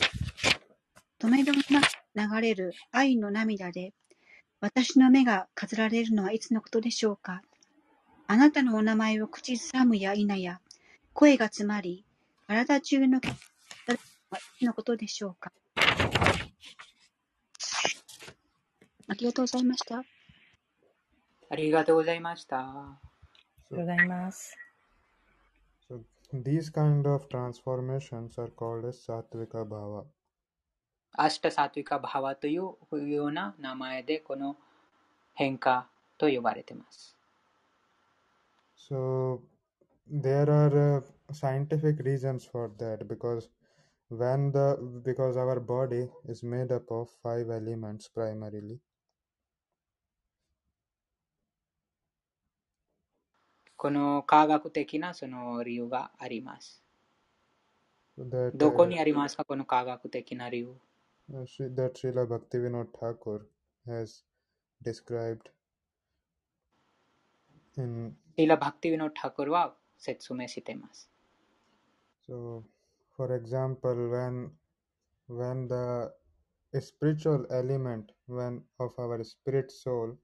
[1.18, 3.92] 止めどもなく流れる愛の涙で、
[4.60, 7.42] 私の目が飾られるのはいつのことでしょうか
[8.26, 10.60] あなたのお名前を口ずさむや否や、
[11.12, 12.04] 声が詰まり、
[12.46, 13.98] 体中の毛が立る
[14.30, 15.52] のはいつのことでしょうか
[19.08, 20.02] ありがとうございました。
[21.48, 22.58] ありがとうございました。
[22.58, 22.98] あ
[23.70, 24.65] りがとうございます。
[26.30, 30.04] So these kind of transformations are called as Satvika Bhava.
[31.18, 34.56] アシタサトゥイカバハワというような名前でこの
[35.34, 37.16] 変化と呼ばれています。
[38.76, 39.40] So
[40.10, 41.02] there are uh,
[41.32, 43.48] scientific reasons for that because
[44.10, 48.78] when the because our body is made up of five elements primarily.
[53.85, 56.83] この科学的なその理由があります。
[58.17, 60.75] So that どこ uh, にありますかこの科学的な理由。
[61.31, 63.45] uh, Sri- that Srila Bhaktivinoda Thakur
[63.87, 64.23] has
[64.83, 65.49] described
[67.77, 71.09] in シーラ・バクティビのタクルは説明しています。
[72.27, 72.63] So,
[73.15, 74.51] for example, when
[75.27, 76.11] when the
[76.79, 80.17] spiritual element when of our spirit soul,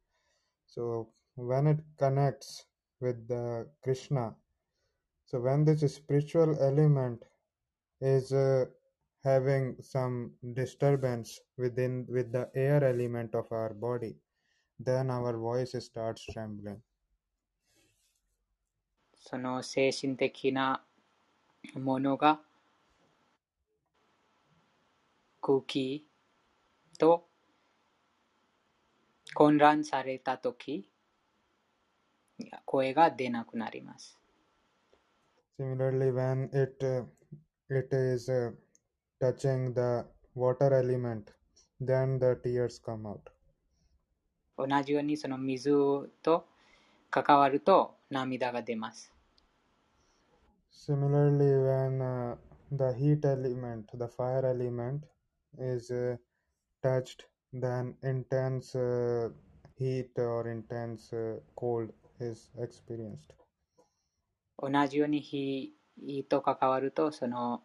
[0.67, 2.65] so when it connects
[3.01, 4.35] with the Krishna,
[5.25, 7.23] so when this spiritual element
[8.01, 8.65] is uh,
[9.23, 14.15] having some disturbance within with the air element of our body,
[14.79, 16.81] then our voice starts trembling.
[19.19, 20.81] その精神的な
[21.75, 22.39] ものが
[25.41, 26.05] 空気
[26.97, 27.27] と
[29.33, 30.89] 混乱されたとき、
[32.64, 34.18] 声が出なくなります。
[35.58, 37.04] Similarly, when it uh,
[37.68, 38.52] it is uh,
[39.20, 41.30] touching the water element,
[41.80, 43.20] then the tears come out.
[44.56, 45.70] 同じようにその水
[46.22, 46.46] と
[47.10, 49.12] 関わると涙が出ます。
[50.70, 52.36] Similarly, when uh,
[52.70, 55.04] the heat element, the fire element,
[55.58, 56.16] is uh,
[56.82, 59.30] touched, then intense uh,
[59.76, 63.33] heat or intense uh, cold is experienced.
[64.59, 65.73] 同じように火
[66.27, 67.61] と関わるとその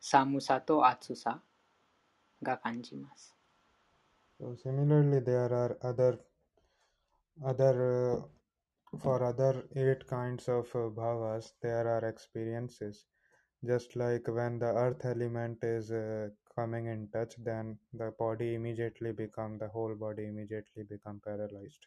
[0.00, 1.40] 寒さと暑さ
[2.42, 3.34] が感じます。
[4.40, 6.18] So similarly, there are other
[7.42, 13.06] other uh, for other eight kinds of uh, bhavas, there are experiences.
[13.64, 19.12] Just like when the earth element is uh, coming in touch, then the body immediately
[19.12, 21.86] become the whole body immediately become paralyzed,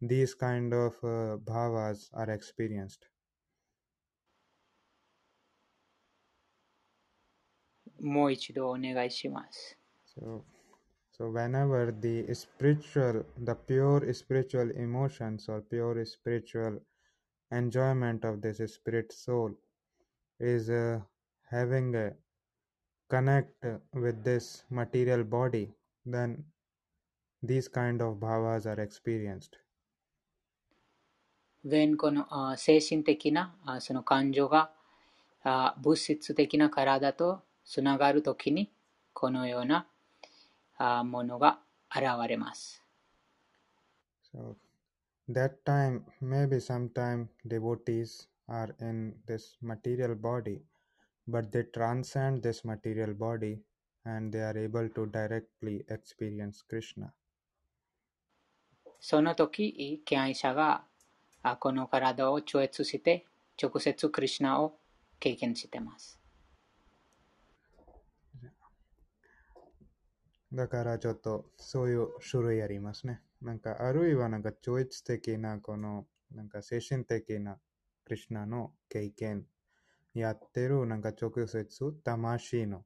[0.00, 3.08] these kind of uh, bhavas are experienced.
[10.04, 10.44] So,
[11.12, 16.80] so whenever the spiritual, the pure spiritual emotions or pure spiritual
[17.50, 19.54] enjoyment of this spirit soul
[20.40, 21.00] is uh,
[21.50, 22.12] having a
[23.08, 25.72] connect with this material body,
[26.04, 26.44] then
[27.42, 29.56] these kind of bhavas are experienced.
[31.66, 34.70] When このあ精神的なあその感情が
[35.42, 38.70] あ物質的な体とつながるときに
[39.12, 39.86] このような
[40.78, 41.58] あものが
[41.90, 42.82] 現れます。
[44.32, 44.54] So
[45.28, 50.60] that time, maybe sometime devotees are in this material body,
[51.28, 53.58] but they transcend this material body
[54.04, 57.12] and they are able to directly experience Krishna.
[59.00, 60.84] その時、敬愛者があ
[61.54, 63.24] この体を超越して、
[63.62, 64.76] 直接クリシナを
[65.20, 66.18] 経験してます。
[70.52, 73.20] だからちょっとそういう種類ありますね。
[73.40, 77.58] なんかあるいはなんか超越的なこのなんか精神的な
[78.04, 79.44] クリシナの経験
[80.14, 82.84] やってるなんか直接魂の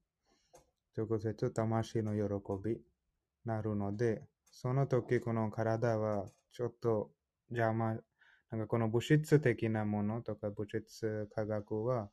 [0.97, 2.81] 直接魂の喜び
[3.45, 7.11] なるのでその時この体はちょっと
[7.51, 7.97] 邪魔
[8.51, 12.09] なんかこの物質的なものとか物質科学は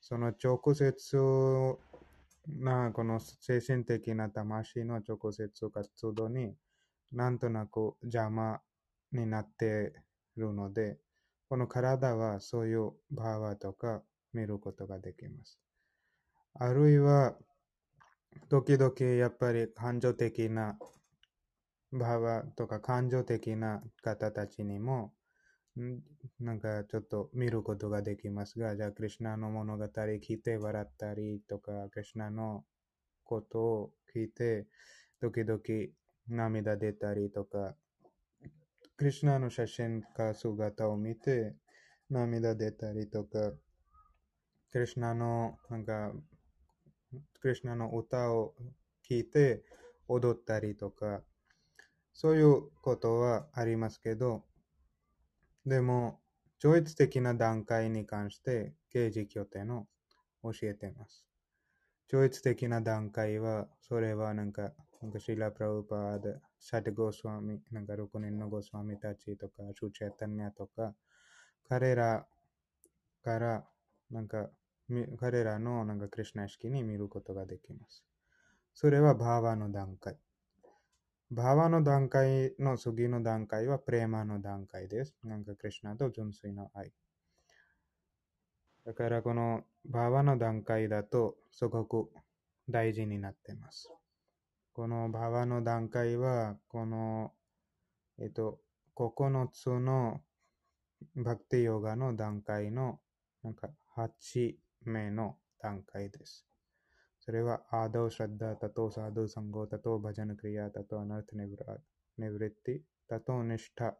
[0.00, 1.16] その直接
[2.48, 6.54] なこの精神的な魂の直接活動に
[7.12, 8.60] なんとなく邪魔
[9.12, 9.92] になって
[10.36, 10.98] いるので、
[11.48, 15.58] この体はそういうバーワとか見ることができます。
[16.54, 17.36] あるいは、
[18.48, 20.76] 時々やっぱり感情的な
[21.92, 25.12] バーワとか感情的な方たちにも、
[26.40, 32.64] なんかちょっと見ることができますが、じゃあ、クリュナの物語聞いて笑ったりとか、クリュナの
[33.24, 34.66] ことを聞いて、
[35.20, 35.60] 時々
[36.28, 37.74] 涙出たりとか、
[38.96, 41.54] クリュナの写真か姿を見て
[42.08, 43.52] 涙出たりとか、
[44.72, 46.12] クリュナのなんか、
[47.40, 48.54] クリュナの歌を
[49.08, 49.62] 聞いて
[50.08, 51.20] 踊ったりとか、
[52.14, 54.42] そういうことはありますけど、
[55.66, 56.20] でも、
[56.58, 59.86] 超越的な段階に関して、刑事拠点を
[60.44, 61.26] 教えています。
[62.08, 70.94] 超越的な段階は、それはなんか、なんかシーラ・プラウパーダ、サテゴスワミ、なんか6人のゴスワミたちとか、シュチェタニャとか、
[71.68, 72.26] 彼ら
[73.22, 73.64] から、
[74.10, 74.48] なんか、
[75.18, 78.04] 彼らのなんかクリュナ意識に見ることができます。
[78.72, 80.16] それはバーバーの段階。
[81.30, 85.14] バーバの段階の次の段階はプレーマの段階です。
[85.24, 86.92] なんかクリュナと純粋な愛。
[88.84, 92.10] だからこのバーバの段階だとすごく
[92.68, 93.90] 大事になっています。
[94.72, 97.32] このバーバの段階は、この、
[98.20, 98.60] えっと、
[98.94, 100.20] 9つの
[101.16, 103.00] バクティヨガの段階の
[103.42, 104.54] なんか8
[104.84, 106.46] 目の段階です。
[107.26, 111.76] それは、アード、シャッダー、タト、サード、サンゴ、タト、バジャナクリア、タト、アナルテネブラ、
[112.18, 113.96] ネブレッティ、タト、ニシタ、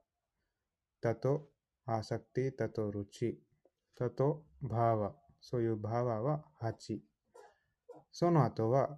[1.00, 1.48] タト、
[1.86, 3.40] アサクティ、タト、ルチ、
[3.98, 5.12] タト、バーワ。
[5.40, 7.00] そういうバーワは8。
[8.12, 8.96] その後は、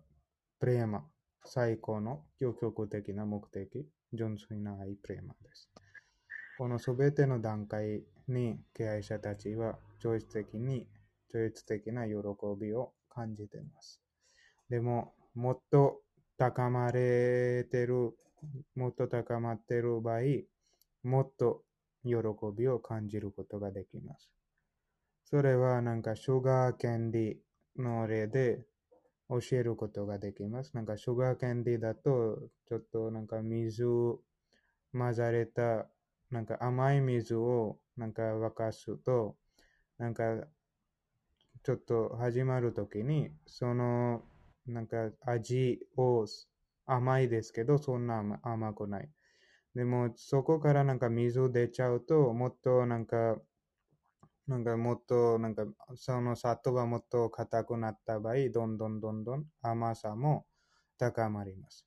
[0.60, 1.06] プレーマ。
[1.46, 5.70] 最高の究極的な目的、純粋な愛プレーマです。
[6.58, 10.86] このすべての段階に敬愛者たちは、超越的に、
[11.32, 12.12] 超越的な喜
[12.60, 14.02] びを感じています。
[14.68, 16.02] でも、もっと
[16.36, 18.14] 高まれてる、
[18.74, 20.20] もっと高まってる場合、
[21.02, 21.62] もっと
[22.04, 22.12] 喜
[22.56, 24.30] びを感じることができます。
[25.24, 28.64] それはなんか、シュガーキャンディの例で
[29.28, 30.74] 教えることができます。
[30.74, 33.84] なんか、シュガーキャンディだと、ちょっとなんか水
[34.92, 35.88] 混ざれた、
[36.30, 39.36] なんか甘い水をなんか沸かすと、
[39.98, 40.46] なんか、
[41.62, 44.22] ちょっと始まるときに、その、
[44.68, 46.26] なんか味を
[46.86, 49.08] 甘いですけど、そんな甘くない。
[49.74, 53.36] でも、そこからなんか水出ちゃうと、もっとなんか、
[54.46, 60.46] なんかもっと、なんか、その砂糖がもっと硬くなった場合、どんどんどんどん甘さも
[60.98, 61.86] 高まります。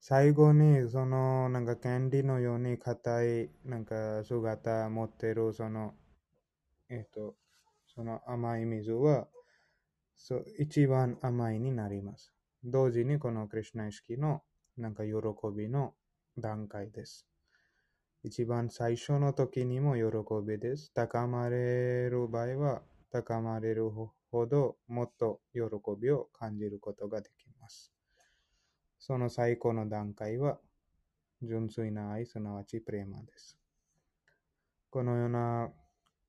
[0.00, 5.94] 最後に、その、なんか、キャンディのように硬い、なんか、姿持ってる、その、
[6.88, 7.34] えっと、
[7.86, 9.26] その甘い水は、
[10.16, 12.32] そう一番甘いになります。
[12.64, 14.42] 同時にこのクリュナ意識の
[14.76, 15.12] なんか喜
[15.56, 15.94] びの
[16.38, 17.26] 段階です。
[18.24, 20.02] 一番最初の時にも喜
[20.46, 20.92] びです。
[20.92, 25.60] 高まれる場合は高まれるほどもっと喜
[26.00, 27.92] びを感じることができます。
[28.98, 30.58] その最高の段階は
[31.42, 33.56] 純粋な愛、すなわちプレーマです。
[34.90, 35.70] このような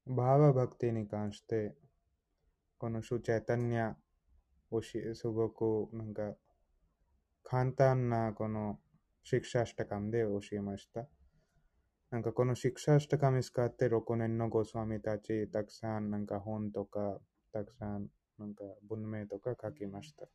[0.06, 1.74] バーババクティに関して
[2.78, 3.94] このシュチャイタニャ
[4.72, 6.36] をし、すごくなんか
[7.44, 8.80] 簡単なこの
[9.24, 11.08] シクシャシタカムで教えました。
[12.12, 17.20] なんかこのシクシャシタカム使って6年のゴスワミたちたくさんなんか本とか
[17.52, 18.08] たくさん
[18.38, 20.28] なんか文明とか書きました。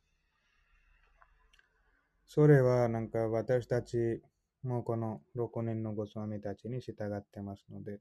[2.25, 4.21] それはなんか私たち
[4.63, 7.99] もうこの6年のゴスワミたちに従ってますので、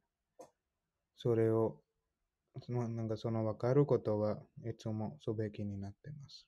[1.16, 1.76] それを、
[2.61, 6.46] そのなんかその分かることはいつもすべきになってます。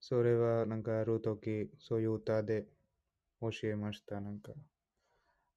[0.00, 2.66] それはなんかある時、そういう歌で
[3.40, 4.20] 教えました。
[4.20, 4.52] なんか、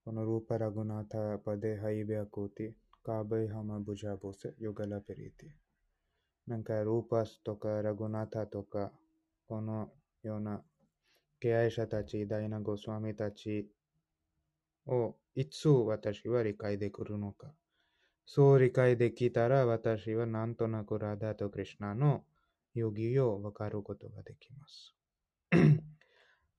[0.04, 2.72] このルーパラグナタパデハイベアコティ、
[3.04, 5.50] カーベイハマブジャボセ、ヨガラペリティ。
[6.48, 8.92] なんか、ルーパスとかラグナタとか、
[9.48, 9.90] この
[10.24, 10.64] ような
[11.40, 13.70] 敬愛者たち、ダイナゴスワミたち
[14.88, 17.54] をいつ私は理解できるのか。
[18.34, 22.24] そう理解できたら私はなんとなくラダとクリシナの
[22.74, 24.96] ヨギをわかることができます。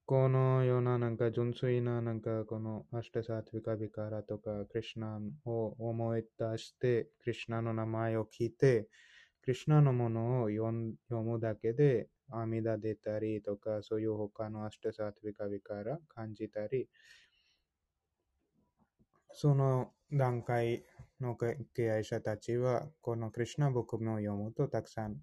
[0.04, 8.86] このようななんか純粋ななんかこのアシュタサトヴィカビカラとかクリシナを思い出してクリシナの名前を聞いて
[9.40, 16.86] クリシナのものを読むだけで阿弥陀出たりとかそういう他のアシュタサトヴィカビカラ感じたり
[19.32, 20.84] その段階
[21.20, 25.16] の敬愛者たちはこのクリシナブックを読むとたくさん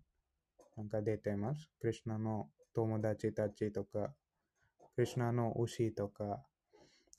[0.76, 1.70] なんか出てます。
[1.80, 4.14] クリシナの友達たちとか
[5.00, 6.44] クリシナの牛とか、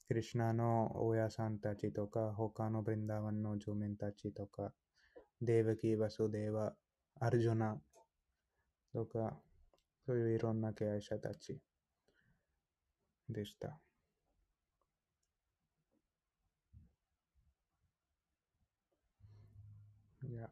[0.06, 4.70] クリシナの親さんたちとか、他のブリンダーワンの住民たちとか、
[5.40, 6.74] デーバキー・バスデーバ、
[7.20, 7.80] アルジュナ
[8.92, 9.40] とか、
[10.04, 11.58] そういういろんな敬愛者たち
[13.30, 13.80] でした。
[20.22, 20.50] いや、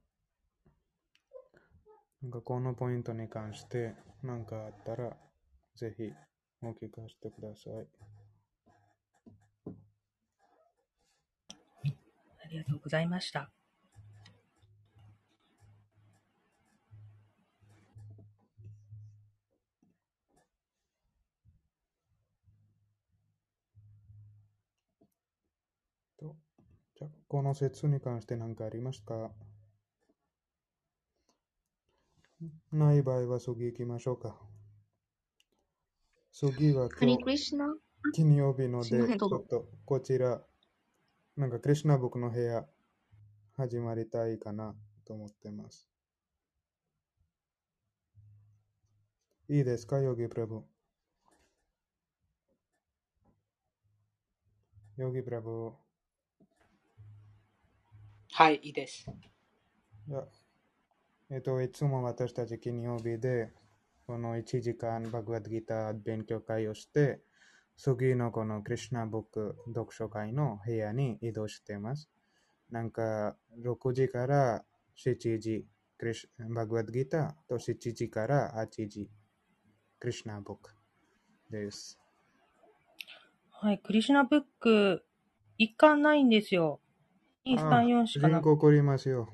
[2.21, 3.95] なんかこのポイントに関して
[4.25, 5.17] 何かあったら、
[5.77, 6.13] ぜひ
[6.61, 7.87] お聞かせてください。
[12.45, 13.51] ありがとうございました。
[26.19, 26.35] と
[26.99, 29.31] じゃあこの説に関して何かありますか？
[32.73, 34.37] ない場合は次行きましょうか。
[36.33, 37.19] 次は今日
[38.13, 40.41] 金曜日ので、ちょっとこちら、
[41.37, 42.67] なんかクリシナ僕の部屋
[43.57, 45.89] 始まりたいかなと思ってます。
[49.49, 50.63] いいですか、ヨギプラブ？
[54.99, 55.73] ヨギプラブ。
[58.31, 59.11] はい、いいです。
[60.07, 60.23] いや、
[61.31, 63.53] えっと、いつも私たち金曜日で、
[64.07, 67.21] この1時間バグワッドギター勉強会をして、
[67.77, 72.09] 次のこのクリシナブック読書会の部屋に移動しています。
[72.71, 74.65] なんか、6時から
[74.97, 75.67] 7時、
[75.99, 79.11] クリシバグワッドギターと7時から8時、
[79.99, 80.71] クリシナブック
[81.51, 82.01] です。
[83.51, 85.05] はい、クリシュナブック、
[85.59, 86.81] 一巻ないんですよ。
[87.45, 89.29] 2、3、4しかな人口送りますよ。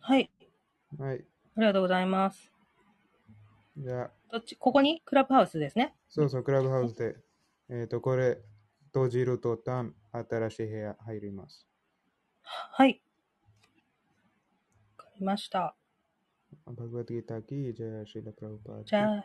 [0.00, 0.30] はい。
[0.98, 1.24] はい。
[1.56, 2.52] ありがとうございます。
[3.76, 5.02] じゃあ、どっち、ここに？
[5.04, 5.94] クラブハウスですね。
[6.08, 7.16] そうそう、クラブハウスで、
[7.68, 8.38] えっ、と、これ、
[8.86, 11.66] 閉じるとたん、新しい部屋入ります。
[12.42, 13.02] はい。
[14.98, 15.76] わかりました。
[18.06, 19.16] シラ・プラウパーティーじゃあ、